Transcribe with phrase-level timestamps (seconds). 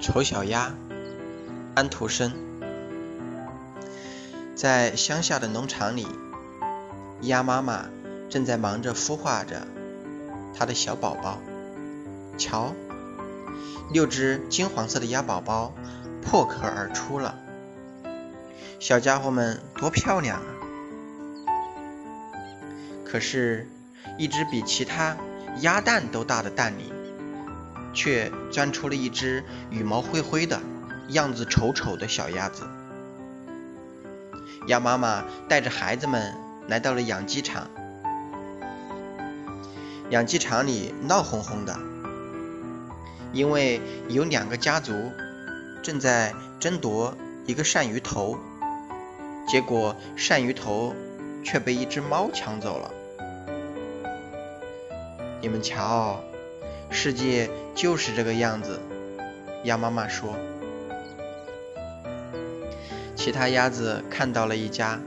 [0.00, 0.74] 丑小鸭，
[1.74, 2.32] 安徒生。
[4.54, 6.06] 在乡下的农场里，
[7.22, 7.86] 鸭妈妈
[8.28, 9.66] 正在忙着孵化着
[10.54, 11.40] 它的小宝宝。
[12.36, 12.74] 瞧，
[13.90, 15.72] 六只金黄色的鸭宝宝
[16.22, 17.38] 破壳而出了。
[18.78, 20.46] 小家伙们多漂亮啊！
[23.04, 23.68] 可是，
[24.18, 25.16] 一只比其他
[25.60, 26.92] 鸭蛋都大的蛋里。
[27.96, 30.60] 却钻出了一只羽毛灰灰的、
[31.10, 32.64] 样子丑丑的小鸭子。
[34.66, 36.34] 鸭妈妈带着孩子们
[36.66, 37.70] 来到了养鸡场。
[40.10, 41.78] 养鸡场里闹哄哄的，
[43.32, 45.12] 因为有两个家族
[45.80, 48.36] 正在争夺一个鳝鱼头，
[49.46, 50.92] 结果鳝鱼头
[51.44, 52.90] 却被一只猫抢走了。
[55.44, 56.24] 你们瞧。
[56.90, 58.80] 世界就是这个样子，
[59.64, 60.38] 鸭妈妈说。
[63.14, 64.98] 其他鸭子看到了一家，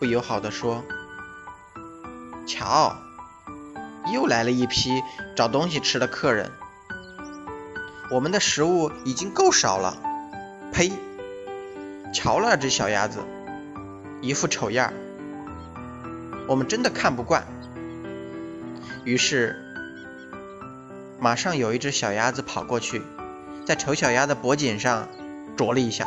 [0.00, 0.82] 不友好的说
[2.48, 2.96] ：“瞧，
[4.12, 5.04] 又来了一批
[5.36, 6.50] 找东西吃的客人，
[8.10, 9.96] 我们的食物已经够少了。”
[10.74, 10.90] 呸！
[12.12, 13.20] 瞧那只小鸭子，
[14.20, 14.92] 一副丑样儿，
[16.48, 17.46] 我们真的看不惯。
[19.04, 19.64] 于是。
[21.20, 23.02] 马上有一只小鸭子跑过去，
[23.66, 25.08] 在丑小鸭的脖颈上
[25.56, 26.06] 啄了一下。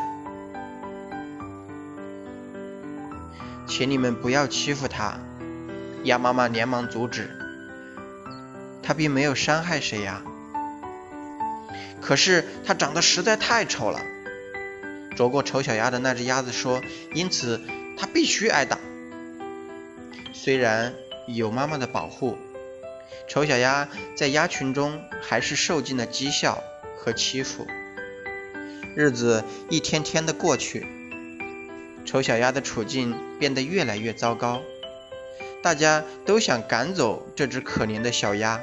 [3.68, 5.20] 请你们不要欺负它，
[6.06, 7.30] 鸭妈妈连忙阻止。
[8.82, 10.22] 它并没有伤害谁呀。
[12.00, 14.00] 可是它长得实在太丑了，
[15.18, 16.82] 啄过丑小鸭的那只鸭子说，
[17.14, 17.60] 因此
[17.98, 18.80] 它必须挨打。
[20.32, 20.94] 虽然
[21.28, 22.38] 有妈妈的保护。
[23.28, 26.64] 丑小鸭在鸭群中还是受尽了讥笑
[26.98, 27.66] 和欺负，
[28.96, 30.86] 日子一天天的过去，
[32.06, 34.62] 丑小鸭的处境变得越来越糟糕。
[35.64, 38.62] 大家都想赶走这只可怜的小鸭，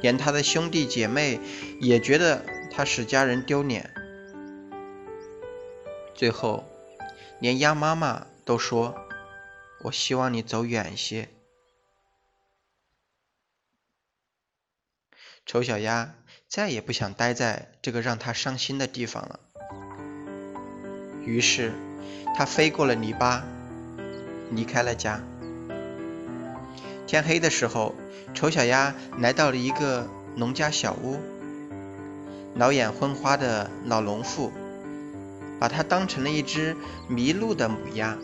[0.00, 1.38] 连他的兄弟姐妹
[1.80, 3.90] 也觉得它使家人丢脸。
[6.14, 6.64] 最后，
[7.38, 8.94] 连鸭妈妈都说
[9.84, 11.28] ：“我希望你走远些。”
[15.50, 16.14] 丑小鸭
[16.46, 19.40] 再也不想待在这个让它伤心的地方了。
[21.24, 21.72] 于是，
[22.36, 23.42] 它飞过了泥巴，
[24.52, 25.20] 离开了家。
[27.04, 27.96] 天黑的时候，
[28.32, 31.18] 丑小鸭来到了一个农家小屋。
[32.54, 34.52] 老眼昏花的老农妇
[35.58, 36.76] 把它当成了一只
[37.08, 38.16] 迷路的母鸭，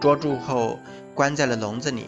[0.00, 0.78] 捉住后
[1.12, 2.06] 关在了笼子里。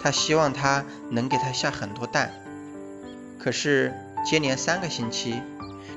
[0.00, 2.32] 他希望它能给他下很多蛋，
[3.38, 5.40] 可是接连三个星期，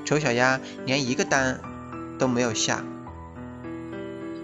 [0.04, 1.60] 丑小鸭连一个蛋
[2.18, 2.82] 都没有下。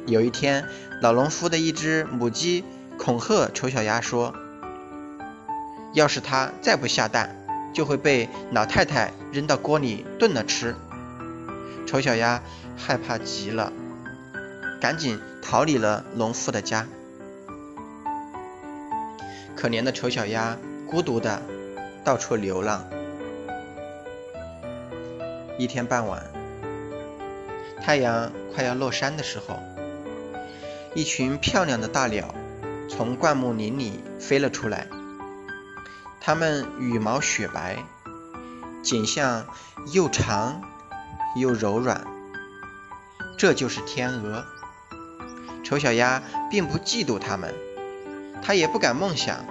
[0.06, 0.66] 有一天，
[1.02, 2.64] 老农夫的一只母鸡
[2.96, 4.34] 恐吓丑小鸭说
[5.92, 7.36] ：“要是它再不下蛋，
[7.72, 10.76] 就会被老太太扔到锅里炖了吃。”
[11.86, 12.40] 丑小鸭
[12.76, 13.72] 害怕极了，
[14.80, 16.86] 赶紧逃离了农夫的家。
[19.56, 20.56] 可怜的丑小鸭，
[20.86, 21.40] 孤独的
[22.04, 22.84] 到处流浪。
[25.58, 26.22] 一天傍晚，
[27.82, 29.58] 太阳快要落山的时候，
[30.94, 32.34] 一群漂亮的大鸟
[32.90, 34.86] 从灌木林里飞了出来。
[36.20, 37.78] 它们羽毛雪白，
[38.82, 39.46] 颈项
[39.92, 40.60] 又长
[41.34, 42.06] 又柔软。
[43.38, 44.44] 这就是天鹅。
[45.64, 47.54] 丑小鸭并不嫉妒它们。
[48.42, 49.44] 他也不敢梦想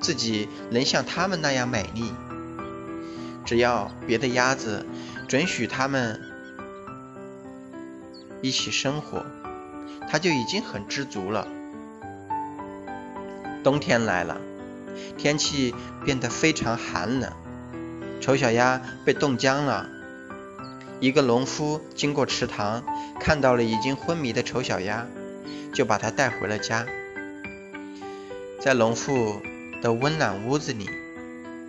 [0.00, 2.12] 自己能像他们那样美丽。
[3.44, 4.86] 只要别的鸭子
[5.28, 6.20] 准许他们
[8.40, 9.24] 一起生活，
[10.08, 11.46] 他就已经很知足了。
[13.64, 14.40] 冬天来了，
[15.16, 15.74] 天气
[16.04, 17.32] 变得非常寒冷，
[18.20, 19.88] 丑小鸭被冻僵了。
[21.00, 22.84] 一个农夫经过池塘，
[23.20, 25.06] 看到了已经昏迷的丑小鸭，
[25.72, 26.86] 就把它带回了家。
[28.62, 29.42] 在农妇
[29.82, 30.88] 的温暖屋子里，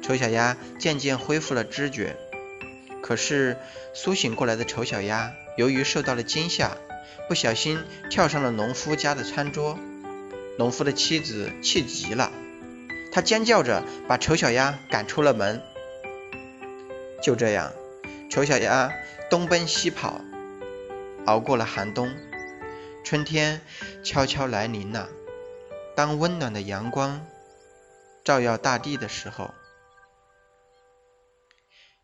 [0.04, 2.16] 丑小鸭渐渐恢复了知觉。
[3.02, 3.58] 可是
[3.96, 6.78] 苏醒过来的丑小鸭，由于受到了惊吓，
[7.28, 7.80] 不小心
[8.12, 9.80] 跳上了农夫家的餐桌。
[10.60, 12.32] 农夫的妻子气极了，
[13.12, 15.64] 她尖叫着把丑小鸭赶出了门。
[17.24, 17.74] 就这样，
[18.30, 18.94] 丑小鸭
[19.32, 20.22] 东奔西跑，
[21.26, 22.14] 熬过了寒冬。
[23.04, 23.62] 春天
[24.04, 25.10] 悄悄来临了。
[25.96, 27.26] 当温暖的阳光
[28.24, 29.54] 照耀大地的时候，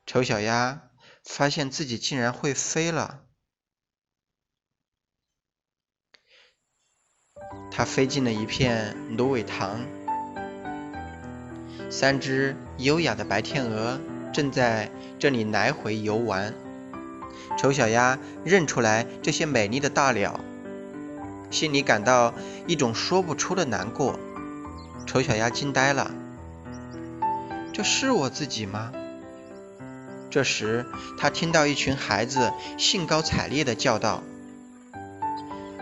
[0.05, 0.89] 丑小鸭
[1.23, 3.25] 发现自己竟然会飞了。
[7.71, 9.85] 它飞进了一片芦苇塘，
[11.89, 13.99] 三只优雅的白天鹅
[14.31, 16.53] 正在这里来回游玩。
[17.57, 20.39] 丑小鸭认出来这些美丽的大鸟，
[21.49, 22.33] 心里感到
[22.67, 24.19] 一种说不出的难过。
[25.05, 26.11] 丑小鸭惊呆了，
[27.73, 28.91] 这是我自己吗？
[30.29, 30.85] 这时，
[31.17, 34.21] 他听到一群孩子兴高采烈地叫道。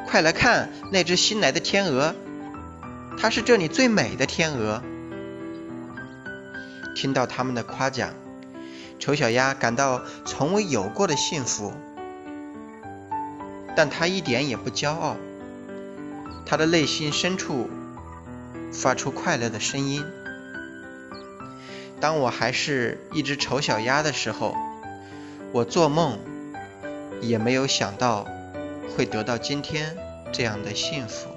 [0.06, 2.16] 快来看那只新来的天鹅，
[3.20, 4.82] 它是这里最美的天鹅。
[6.96, 8.12] 听到他们的夸奖，
[9.00, 11.74] 丑小鸭感到从未有过的幸福，
[13.76, 15.18] 但它一点也不骄傲。
[16.48, 17.70] 他的内心深处
[18.72, 20.04] 发出快乐的声音。
[22.00, 24.56] 当我还是一只丑小鸭的时候，
[25.52, 26.18] 我做梦
[27.22, 28.26] 也没有想到。
[28.96, 29.96] 会得到今天
[30.32, 31.30] 这样的幸福。